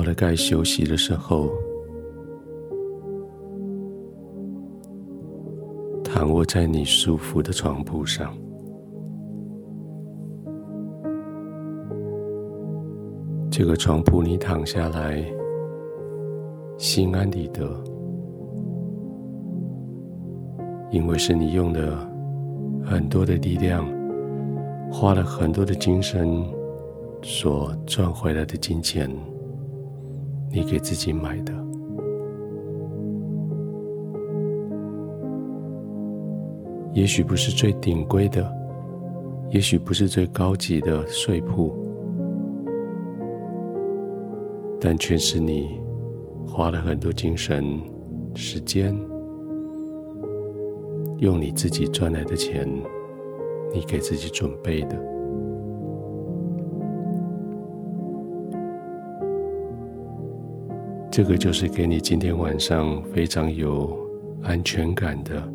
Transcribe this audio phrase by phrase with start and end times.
[0.00, 1.50] 到了该休息的时候，
[6.02, 8.34] 躺卧在你舒服的床铺上，
[13.50, 15.22] 这个床铺你躺下来，
[16.78, 17.68] 心安理得，
[20.90, 22.10] 因为是你用了
[22.82, 23.84] 很多的力量，
[24.90, 26.42] 花了很多的精神
[27.20, 29.10] 所赚回来的金钱，
[30.52, 31.54] 你给自己买的。
[36.92, 38.52] 也许不是最顶贵的，
[39.50, 41.72] 也许不是最高级的睡铺，
[44.80, 45.80] 但却是你
[46.44, 47.80] 花了很多精神、
[48.34, 48.92] 时间，
[51.18, 52.68] 用你自己赚来的钱，
[53.72, 55.19] 你给自己准备的。
[61.22, 63.94] 这个就是给你今天晚上非常有
[64.42, 65.46] 安全感的。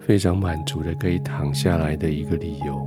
[0.00, 2.84] 非常满足的可以躺下来的一个理由，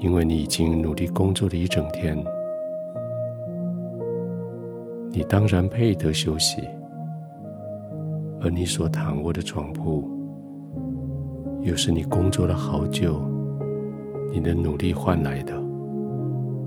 [0.00, 2.18] 因为你已经努力工作了一整天，
[5.12, 6.60] 你当然配得休息，
[8.40, 10.02] 而你所躺卧的床铺，
[11.62, 13.22] 又是你工作了好久，
[14.32, 15.54] 你的努力换来的，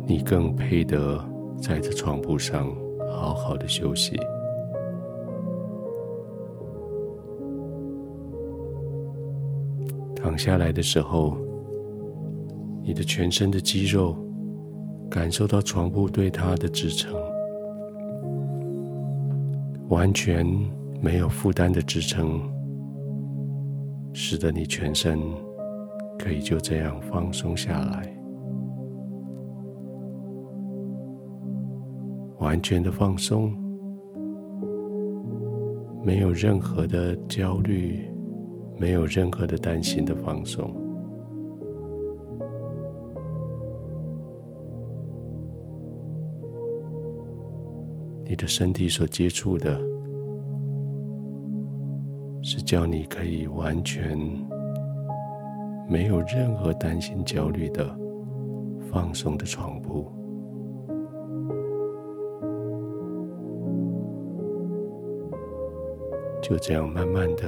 [0.05, 1.23] 你更配得
[1.61, 2.73] 在这床铺上
[3.11, 4.19] 好好的休息。
[10.15, 11.35] 躺下来的时候，
[12.83, 14.15] 你的全身的肌肉
[15.09, 17.13] 感受到床铺对它的支撑，
[19.89, 20.45] 完全
[21.01, 22.39] 没有负担的支撑，
[24.13, 25.19] 使得你全身
[26.19, 28.15] 可以就这样放松下来，
[32.51, 33.49] 完全的放松，
[36.03, 38.11] 没有任何的焦虑。
[38.77, 40.73] 没有任何的担心的放松，
[48.25, 49.79] 你的身体所接触的，
[52.41, 54.17] 是叫你可以完全
[55.87, 57.87] 没有任何担心、焦虑的
[58.91, 60.11] 放松的床铺，
[66.51, 67.43] 就这样慢慢的。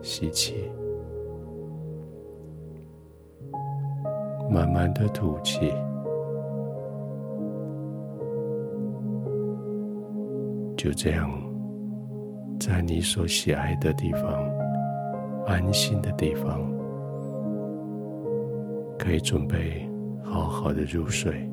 [0.00, 0.70] 吸气，
[4.48, 5.72] 慢慢的吐气，
[10.76, 11.28] 就这样，
[12.60, 14.48] 在你所喜爱的地方、
[15.46, 16.60] 安心的地方，
[18.98, 19.90] 可以准备
[20.22, 21.50] 好好的入睡。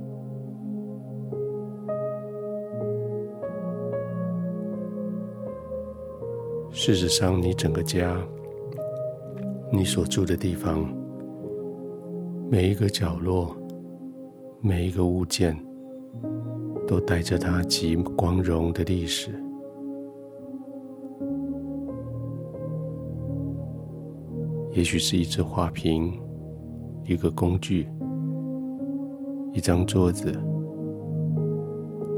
[6.84, 8.20] 事实上，你整个家。
[9.72, 10.92] 你所住的地方，
[12.50, 13.56] 每一个角落，
[14.62, 15.56] 每一个物件，
[16.88, 19.30] 都带着它极光荣的历史。
[24.72, 26.20] 也许是一只花瓶，
[27.06, 27.88] 一个工具，
[29.54, 30.34] 一张桌子，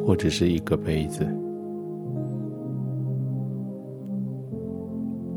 [0.05, 1.27] 或者是一个杯子。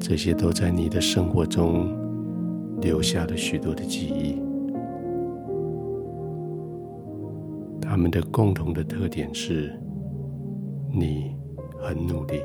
[0.09, 1.89] 这些都在你的生活中。
[2.81, 4.39] 留下了许多的记忆，
[7.81, 9.73] 他们的共同的特点是，
[10.93, 11.35] 你
[11.81, 12.41] 很努力。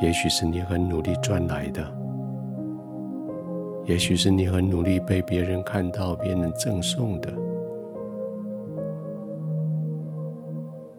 [0.00, 1.86] 也许是你很努力赚来的，
[3.84, 7.30] 也许是你很努力被别人看到、别人赠送的，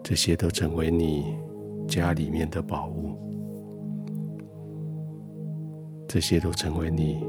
[0.03, 1.35] 这些都成为你
[1.87, 3.17] 家里面的宝物。
[6.07, 7.25] 这些都成为你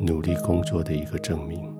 [0.00, 1.72] 努力工作的一个证明。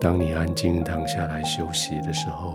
[0.00, 2.54] 当你安静躺下来休息的时候，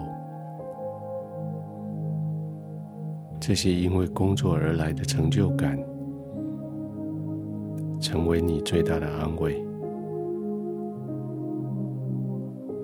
[3.40, 5.78] 这些因为工作而来的成就感，
[8.00, 9.62] 成为你最大的安慰。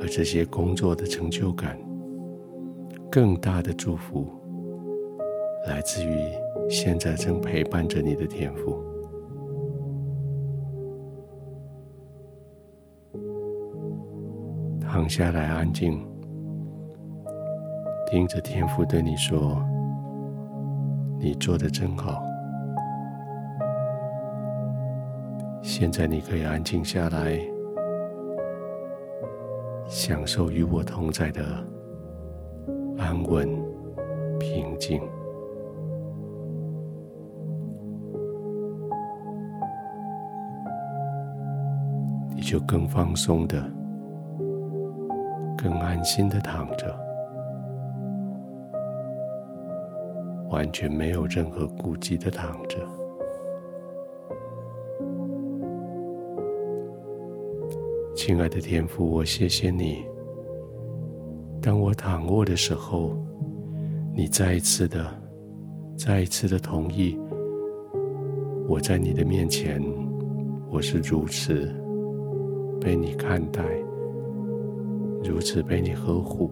[0.09, 1.79] 这些工作的成就感，
[3.11, 4.27] 更大的祝福，
[5.67, 6.13] 来自于
[6.69, 8.83] 现在正陪伴着你的天赋。
[14.81, 16.03] 躺下来，安静，
[18.09, 19.63] 听着天赋对你说
[21.21, 22.21] ：“你做的真好。
[25.61, 27.39] 现在你可以安静下来，
[29.89, 31.43] 享受与我同在的
[32.99, 33.49] 安稳
[34.39, 35.01] 平静。
[42.35, 43.59] 你就更放松的、
[45.57, 46.95] 更安心的躺着，
[50.49, 52.77] 完全没有任何顾忌的躺着。
[58.21, 60.03] 亲爱的天父，我谢谢你。
[61.61, 63.15] 当我躺卧的时候，
[64.13, 65.07] 你再一次的、
[65.97, 67.17] 再一次的同意
[68.67, 69.81] 我在你的面前，
[70.69, 71.73] 我是如此
[72.81, 73.63] 被你看待，
[75.23, 76.51] 如此被你呵护。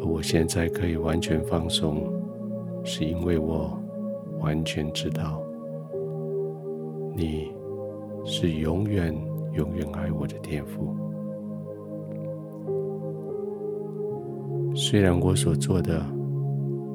[0.00, 2.04] 而我现在可以完全放松，
[2.84, 3.76] 是因为我
[4.38, 5.42] 完全知道
[7.16, 7.50] 你。
[8.24, 9.14] 是永远、
[9.52, 10.96] 永远爱我的天父。
[14.74, 16.04] 虽然我所做的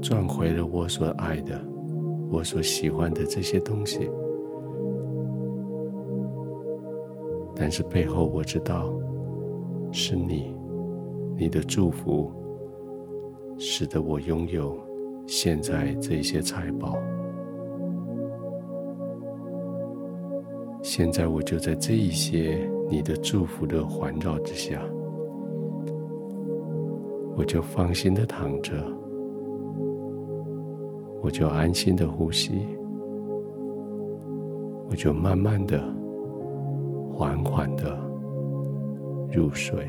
[0.02, 1.60] 赚回了我所爱的、
[2.32, 4.10] 我所喜欢的这些东西，
[7.56, 8.92] 但是背后我知道
[9.92, 10.56] 是你、
[11.38, 12.32] 你的祝福，
[13.58, 14.78] 使得我拥有
[15.28, 16.98] 现在这些财宝。
[20.98, 24.82] 现在我就在这一些你的祝福的环绕之下，
[27.36, 28.74] 我就放心的躺着，
[31.22, 32.66] 我就安心的呼吸，
[34.90, 35.80] 我就慢慢的、
[37.14, 37.96] 缓缓的
[39.32, 39.88] 入睡。